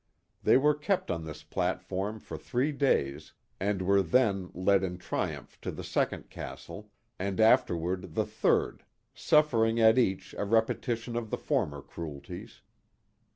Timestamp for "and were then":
3.59-4.49